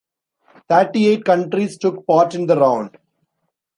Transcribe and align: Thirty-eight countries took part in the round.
Thirty-eight 0.67 1.25
countries 1.25 1.77
took 1.77 2.07
part 2.07 2.33
in 2.33 2.47
the 2.47 2.57
round. 2.59 2.97